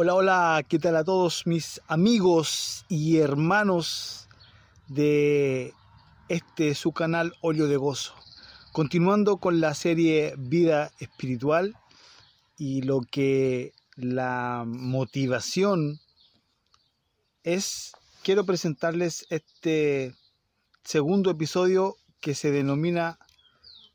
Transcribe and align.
Hola, 0.00 0.14
hola, 0.14 0.64
¿qué 0.68 0.78
tal 0.78 0.94
a 0.94 1.02
todos 1.02 1.44
mis 1.44 1.80
amigos 1.88 2.84
y 2.88 3.16
hermanos 3.16 4.28
de 4.86 5.74
este 6.28 6.76
su 6.76 6.92
canal 6.92 7.34
Olio 7.40 7.66
de 7.66 7.78
Gozo? 7.78 8.14
Continuando 8.70 9.38
con 9.38 9.58
la 9.58 9.74
serie 9.74 10.34
Vida 10.38 10.92
Espiritual 11.00 11.74
y 12.56 12.82
lo 12.82 13.00
que 13.00 13.72
la 13.96 14.62
motivación 14.68 15.98
es, 17.42 17.90
quiero 18.22 18.44
presentarles 18.44 19.26
este 19.30 20.14
segundo 20.84 21.28
episodio 21.28 21.96
que 22.20 22.36
se 22.36 22.52
denomina 22.52 23.18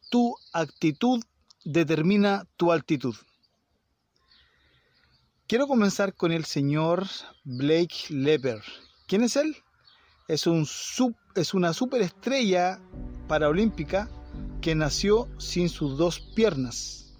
Tu 0.09 0.35
actitud 0.51 1.23
determina 1.63 2.45
tu 2.57 2.73
altitud. 2.73 3.15
Quiero 5.53 5.67
comenzar 5.67 6.15
con 6.15 6.31
el 6.31 6.45
señor 6.45 7.05
Blake 7.43 8.09
Leper. 8.09 8.59
¿Quién 9.05 9.21
es 9.21 9.35
él? 9.35 9.55
Es, 10.27 10.47
un 10.47 10.65
es 11.35 11.53
una 11.53 11.73
superestrella 11.73 12.79
paraolímpica 13.27 14.09
que 14.61 14.73
nació 14.73 15.29
sin 15.37 15.69
sus 15.69 15.95
dos 15.95 16.19
piernas. 16.19 17.13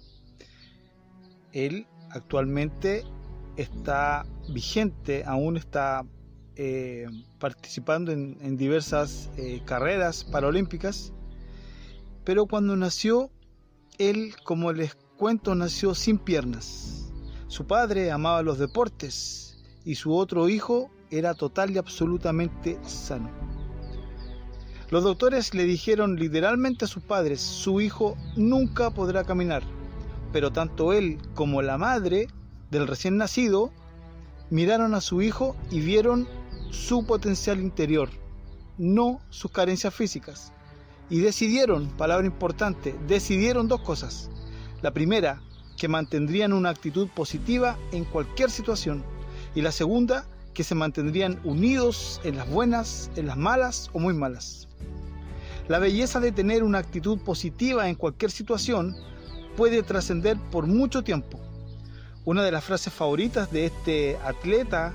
Él 1.52 1.86
actualmente 2.10 3.04
está 3.56 4.26
vigente, 4.48 5.22
aún 5.24 5.56
está 5.56 6.04
eh, 6.56 7.06
participando 7.38 8.10
en, 8.10 8.56
diversas 8.56 9.30
eh, 9.36 9.62
carreras 9.64 10.24
paraolímpicas, 10.24 11.12
pero 12.24 12.46
cuando 12.46 12.74
nació, 12.74 13.30
él, 13.98 14.34
como 14.42 14.72
les 14.72 14.96
cuento, 15.16 15.54
nació 15.54 15.94
sin 15.94 16.18
piernas 16.18 17.03
su 17.54 17.68
padre 17.68 18.10
amaba 18.10 18.42
los 18.42 18.58
deportes 18.58 19.62
y 19.84 19.94
su 19.94 20.12
otro 20.16 20.48
hijo 20.48 20.90
era 21.08 21.34
total 21.34 21.70
y 21.70 21.78
absolutamente 21.78 22.80
sano. 22.84 23.30
Los 24.90 25.04
doctores 25.04 25.54
le 25.54 25.62
dijeron 25.62 26.16
literalmente 26.16 26.86
a 26.86 26.88
sus 26.88 27.04
padres, 27.04 27.40
su 27.40 27.80
hijo 27.80 28.16
nunca 28.34 28.90
podrá 28.90 29.22
caminar, 29.22 29.62
pero 30.32 30.50
tanto 30.50 30.92
él 30.92 31.18
como 31.34 31.62
la 31.62 31.78
madre 31.78 32.26
del 32.72 32.88
recién 32.88 33.18
nacido 33.18 33.70
miraron 34.50 34.92
a 34.92 35.00
su 35.00 35.22
hijo 35.22 35.54
y 35.70 35.78
vieron 35.78 36.26
su 36.72 37.06
potencial 37.06 37.60
interior, 37.60 38.08
no 38.78 39.20
sus 39.30 39.52
carencias 39.52 39.94
físicas. 39.94 40.52
Y 41.08 41.20
decidieron, 41.20 41.86
palabra 41.96 42.26
importante, 42.26 42.96
decidieron 43.06 43.68
dos 43.68 43.82
cosas. 43.82 44.28
La 44.82 44.90
primera, 44.90 45.40
que 45.76 45.88
mantendrían 45.88 46.52
una 46.52 46.70
actitud 46.70 47.08
positiva 47.08 47.78
en 47.92 48.04
cualquier 48.04 48.50
situación. 48.50 49.04
Y 49.54 49.62
la 49.62 49.72
segunda, 49.72 50.26
que 50.54 50.64
se 50.64 50.74
mantendrían 50.74 51.40
unidos 51.44 52.20
en 52.24 52.36
las 52.36 52.48
buenas, 52.48 53.10
en 53.16 53.26
las 53.26 53.36
malas 53.36 53.90
o 53.92 53.98
muy 53.98 54.14
malas. 54.14 54.68
La 55.68 55.78
belleza 55.78 56.20
de 56.20 56.32
tener 56.32 56.62
una 56.62 56.78
actitud 56.78 57.18
positiva 57.18 57.88
en 57.88 57.94
cualquier 57.94 58.30
situación 58.30 58.94
puede 59.56 59.82
trascender 59.82 60.36
por 60.50 60.66
mucho 60.66 61.02
tiempo. 61.02 61.40
Una 62.24 62.42
de 62.42 62.52
las 62.52 62.64
frases 62.64 62.92
favoritas 62.92 63.50
de 63.50 63.66
este 63.66 64.16
atleta 64.24 64.94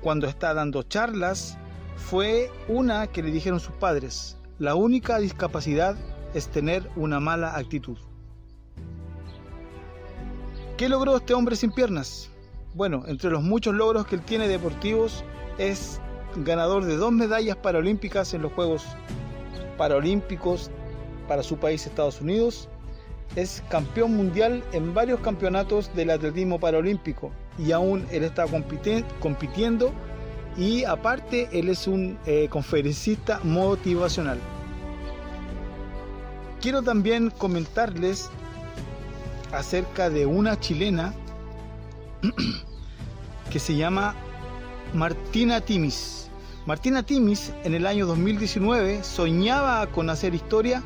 cuando 0.00 0.26
está 0.26 0.52
dando 0.54 0.82
charlas 0.82 1.56
fue 1.96 2.50
una 2.68 3.06
que 3.06 3.22
le 3.22 3.30
dijeron 3.30 3.60
sus 3.60 3.74
padres, 3.74 4.36
la 4.58 4.74
única 4.74 5.18
discapacidad 5.18 5.96
es 6.34 6.48
tener 6.48 6.88
una 6.96 7.20
mala 7.20 7.56
actitud. 7.56 7.98
¿Qué 10.82 10.88
logró 10.88 11.16
este 11.16 11.32
hombre 11.32 11.54
sin 11.54 11.70
piernas? 11.70 12.28
Bueno, 12.74 13.04
entre 13.06 13.30
los 13.30 13.44
muchos 13.44 13.72
logros 13.72 14.04
que 14.04 14.16
él 14.16 14.20
tiene 14.22 14.48
deportivos, 14.48 15.22
es 15.56 16.00
ganador 16.34 16.84
de 16.86 16.96
dos 16.96 17.12
medallas 17.12 17.54
paralímpicas 17.54 18.34
en 18.34 18.42
los 18.42 18.52
Juegos 18.52 18.82
Paralímpicos 19.78 20.72
para 21.28 21.44
su 21.44 21.56
país 21.56 21.86
Estados 21.86 22.20
Unidos. 22.20 22.68
Es 23.36 23.62
campeón 23.68 24.16
mundial 24.16 24.64
en 24.72 24.92
varios 24.92 25.20
campeonatos 25.20 25.94
del 25.94 26.10
atletismo 26.10 26.58
paralímpico 26.58 27.30
y 27.60 27.70
aún 27.70 28.04
él 28.10 28.24
está 28.24 28.46
compitiendo 29.20 29.92
y 30.56 30.82
aparte 30.82 31.48
él 31.52 31.68
es 31.68 31.86
un 31.86 32.18
eh, 32.26 32.48
conferencista 32.50 33.38
motivacional. 33.44 34.40
Quiero 36.60 36.82
también 36.82 37.30
comentarles 37.30 38.32
acerca 39.52 40.10
de 40.10 40.26
una 40.26 40.58
chilena 40.58 41.14
que 43.50 43.58
se 43.58 43.76
llama 43.76 44.14
Martina 44.94 45.60
Timis. 45.60 46.28
Martina 46.66 47.02
Timis 47.02 47.52
en 47.64 47.74
el 47.74 47.86
año 47.86 48.06
2019 48.06 49.04
soñaba 49.04 49.86
con 49.88 50.10
hacer 50.10 50.34
historia 50.34 50.82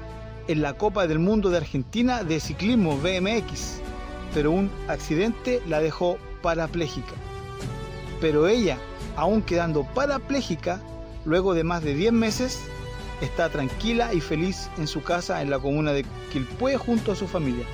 en 0.48 0.62
la 0.62 0.74
Copa 0.74 1.06
del 1.06 1.18
Mundo 1.18 1.50
de 1.50 1.58
Argentina 1.58 2.24
de 2.24 2.40
ciclismo 2.40 2.96
BMX, 2.98 3.80
pero 4.32 4.50
un 4.50 4.70
accidente 4.88 5.62
la 5.68 5.80
dejó 5.80 6.18
parapléjica. 6.42 7.12
Pero 8.20 8.46
ella, 8.46 8.78
aún 9.16 9.42
quedando 9.42 9.84
parapléjica, 9.84 10.80
luego 11.24 11.54
de 11.54 11.64
más 11.64 11.82
de 11.82 11.94
10 11.94 12.12
meses, 12.12 12.62
está 13.20 13.48
tranquila 13.48 14.14
y 14.14 14.20
feliz 14.20 14.70
en 14.78 14.86
su 14.86 15.02
casa 15.02 15.42
en 15.42 15.50
la 15.50 15.58
comuna 15.58 15.92
de 15.92 16.04
Quilpué 16.32 16.76
junto 16.76 17.12
a 17.12 17.16
su 17.16 17.26
familia. 17.26 17.66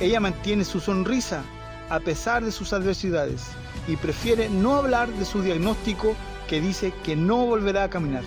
Ella 0.00 0.20
mantiene 0.20 0.64
su 0.64 0.78
sonrisa 0.78 1.42
a 1.90 1.98
pesar 1.98 2.44
de 2.44 2.52
sus 2.52 2.72
adversidades 2.72 3.42
y 3.88 3.96
prefiere 3.96 4.48
no 4.48 4.76
hablar 4.76 5.08
de 5.08 5.24
su 5.24 5.42
diagnóstico 5.42 6.14
que 6.46 6.60
dice 6.60 6.92
que 7.02 7.16
no 7.16 7.46
volverá 7.46 7.84
a 7.84 7.90
caminar. 7.90 8.22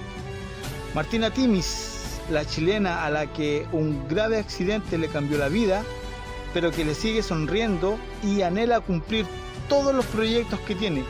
Martina 0.94 1.32
Timis, 1.32 2.20
la 2.30 2.46
chilena 2.46 3.06
a 3.06 3.10
la 3.10 3.32
que 3.32 3.66
un 3.72 4.08
grave 4.10 4.38
accidente 4.38 4.98
le 4.98 5.08
cambió 5.08 5.38
la 5.38 5.48
vida, 5.48 5.84
pero 6.54 6.72
que 6.72 6.84
le 6.84 6.94
sigue 6.94 7.24
sonriendo 7.24 7.98
y 8.22 8.42
anhela 8.42 8.82
cumplir 8.82 9.26
todos 9.70 9.96
los 9.96 10.06
proyectos 10.08 10.60
que 10.62 10.76
tiene. 10.76 11.04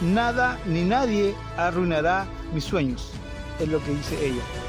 Nada 0.00 0.60
ni 0.66 0.82
nadie 0.82 1.34
arruinará 1.56 2.26
mis 2.52 2.64
sueños, 2.64 3.10
es 3.58 3.68
lo 3.68 3.82
que 3.82 3.94
dice 3.94 4.26
ella. 4.26 4.63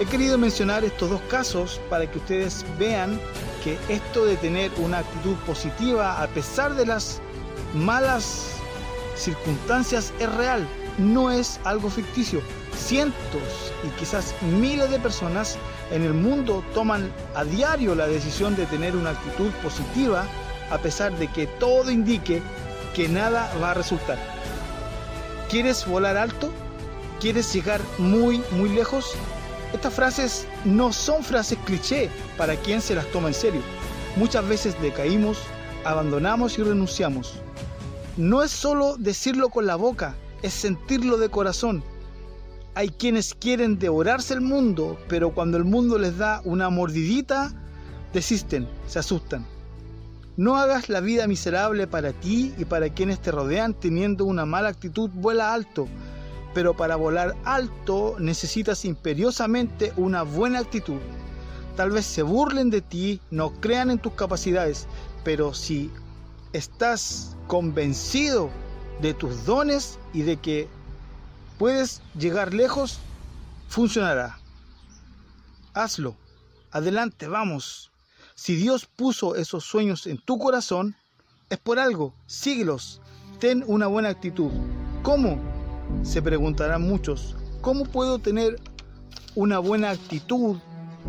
He 0.00 0.06
querido 0.06 0.36
mencionar 0.36 0.84
estos 0.84 1.08
dos 1.08 1.20
casos 1.30 1.80
para 1.88 2.10
que 2.10 2.18
ustedes 2.18 2.64
vean 2.80 3.20
que 3.62 3.78
esto 3.88 4.26
de 4.26 4.36
tener 4.36 4.72
una 4.78 4.98
actitud 4.98 5.36
positiva 5.46 6.20
a 6.20 6.26
pesar 6.26 6.74
de 6.74 6.84
las 6.84 7.20
malas 7.74 8.56
circunstancias 9.14 10.12
es 10.18 10.34
real, 10.34 10.66
no 10.98 11.30
es 11.30 11.60
algo 11.62 11.88
ficticio. 11.90 12.40
Cientos 12.76 13.72
y 13.84 13.88
quizás 14.00 14.34
miles 14.60 14.90
de 14.90 14.98
personas 14.98 15.56
en 15.92 16.02
el 16.02 16.12
mundo 16.12 16.64
toman 16.74 17.12
a 17.36 17.44
diario 17.44 17.94
la 17.94 18.08
decisión 18.08 18.56
de 18.56 18.66
tener 18.66 18.96
una 18.96 19.10
actitud 19.10 19.50
positiva 19.62 20.24
a 20.72 20.78
pesar 20.78 21.16
de 21.18 21.28
que 21.28 21.46
todo 21.46 21.92
indique 21.92 22.42
que 22.96 23.08
nada 23.08 23.48
va 23.62 23.70
a 23.70 23.74
resultar. 23.74 24.18
¿Quieres 25.48 25.86
volar 25.86 26.16
alto? 26.16 26.50
¿Quieres 27.20 27.52
llegar 27.54 27.80
muy, 27.98 28.42
muy 28.50 28.70
lejos? 28.70 29.14
Estas 29.74 29.92
frases 29.92 30.46
no 30.64 30.92
son 30.92 31.24
frases 31.24 31.58
cliché 31.64 32.08
para 32.38 32.54
quien 32.54 32.80
se 32.80 32.94
las 32.94 33.10
toma 33.10 33.26
en 33.26 33.34
serio. 33.34 33.60
Muchas 34.14 34.46
veces 34.48 34.80
decaímos, 34.80 35.36
abandonamos 35.84 36.56
y 36.60 36.62
renunciamos. 36.62 37.40
No 38.16 38.44
es 38.44 38.52
solo 38.52 38.96
decirlo 38.96 39.48
con 39.48 39.66
la 39.66 39.74
boca, 39.74 40.14
es 40.42 40.52
sentirlo 40.52 41.16
de 41.16 41.28
corazón. 41.28 41.82
Hay 42.76 42.90
quienes 42.90 43.34
quieren 43.34 43.76
devorarse 43.80 44.34
el 44.34 44.42
mundo, 44.42 44.96
pero 45.08 45.34
cuando 45.34 45.56
el 45.56 45.64
mundo 45.64 45.98
les 45.98 46.18
da 46.18 46.40
una 46.44 46.70
mordidita, 46.70 47.52
desisten, 48.12 48.68
se 48.86 49.00
asustan. 49.00 49.44
No 50.36 50.56
hagas 50.56 50.88
la 50.88 51.00
vida 51.00 51.26
miserable 51.26 51.88
para 51.88 52.12
ti 52.12 52.54
y 52.58 52.64
para 52.64 52.90
quienes 52.90 53.20
te 53.20 53.32
rodean 53.32 53.74
teniendo 53.74 54.24
una 54.24 54.46
mala 54.46 54.68
actitud, 54.68 55.10
vuela 55.12 55.52
alto 55.52 55.88
pero 56.54 56.74
para 56.74 56.96
volar 56.96 57.36
alto 57.44 58.16
necesitas 58.18 58.84
imperiosamente 58.84 59.92
una 59.96 60.22
buena 60.22 60.60
actitud. 60.60 61.00
Tal 61.76 61.90
vez 61.90 62.06
se 62.06 62.22
burlen 62.22 62.70
de 62.70 62.80
ti, 62.80 63.20
no 63.30 63.52
crean 63.60 63.90
en 63.90 63.98
tus 63.98 64.12
capacidades, 64.12 64.86
pero 65.24 65.52
si 65.52 65.90
estás 66.52 67.36
convencido 67.48 68.50
de 69.02 69.12
tus 69.12 69.44
dones 69.44 69.98
y 70.12 70.22
de 70.22 70.36
que 70.36 70.68
puedes 71.58 72.00
llegar 72.16 72.54
lejos, 72.54 73.00
funcionará. 73.68 74.38
Hazlo. 75.74 76.16
Adelante, 76.70 77.26
vamos. 77.26 77.90
Si 78.36 78.54
Dios 78.54 78.86
puso 78.86 79.34
esos 79.34 79.64
sueños 79.64 80.06
en 80.06 80.18
tu 80.18 80.38
corazón, 80.38 80.94
es 81.50 81.58
por 81.58 81.80
algo. 81.80 82.14
Síguelos. 82.26 83.00
Ten 83.40 83.64
una 83.66 83.88
buena 83.88 84.10
actitud. 84.10 84.50
¿Cómo? 85.02 85.53
Se 86.02 86.22
preguntarán 86.22 86.82
muchos, 86.82 87.36
¿cómo 87.60 87.84
puedo 87.84 88.18
tener 88.18 88.60
una 89.34 89.58
buena 89.58 89.90
actitud 89.90 90.58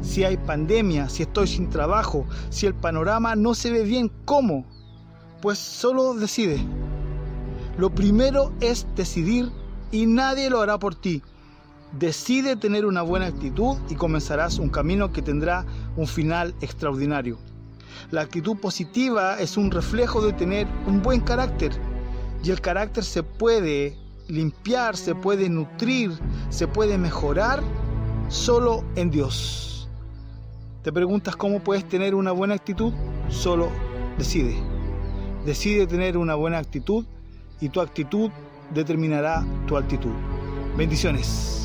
si 0.01 0.24
hay 0.24 0.38
pandemia, 0.38 1.10
si 1.10 1.24
estoy 1.24 1.48
sin 1.48 1.69
trabajo, 1.69 2.25
si 2.50 2.66
el 2.66 2.74
panorama 2.74 3.36
no 3.36 3.54
se 3.54 3.72
ve 3.72 3.83
bien? 3.83 4.12
¿Cómo? 4.25 4.66
Pues 5.42 5.57
solo 5.60 6.13
decide. 6.13 6.60
Lo 7.77 7.94
primero 7.94 8.54
es 8.62 8.88
decidir 8.95 9.51
y 9.92 10.06
nadie 10.06 10.50
lo 10.50 10.62
hará 10.62 10.80
por 10.80 10.95
ti. 10.95 11.22
Decide 12.00 12.56
tener 12.56 12.86
una 12.86 13.01
buena 13.01 13.27
actitud 13.27 13.77
y 13.89 13.95
comenzarás 13.95 14.60
un 14.60 14.69
camino 14.69 15.12
que 15.12 15.22
tendrá 15.22 15.66
un 15.95 16.07
final 16.07 16.56
extraordinario. 16.62 17.38
La 18.12 18.22
actitud 18.22 18.57
positiva 18.57 19.39
es 19.39 19.57
un 19.57 19.72
reflejo 19.72 20.22
de 20.22 20.33
tener 20.33 20.68
un 20.88 21.01
buen 21.01 21.22
carácter 21.22 21.72
y 22.44 22.51
el 22.51 22.62
carácter 22.62 23.04
se 23.04 23.24
puede 23.24 23.98
limpiar, 24.27 24.98
se 24.98 25.16
puede 25.16 25.50
nutrir, 25.50 26.12
se 26.50 26.68
puede 26.68 26.98
mejorar 26.98 27.62
solo 28.30 28.83
en 28.95 29.12
Dios. 29.12 29.88
¿Te 30.83 30.92
preguntas 30.92 31.36
cómo 31.36 31.60
puedes 31.62 31.88
tener 31.88 32.13
una 32.13 32.31
buena 32.31 32.54
actitud? 32.54 32.94
Solo 33.30 33.69
decide. 34.18 34.56
Decide 35.45 35.88
tener 35.88 36.18
una 36.18 36.36
buena 36.36 36.57
actitud 36.57 37.06
y 37.60 37.69
tu 37.69 37.81
actitud 37.81 38.30
determinará 38.74 39.45
tu 39.68 39.77
altitud. 39.77 40.12
Bendiciones. 40.77 41.64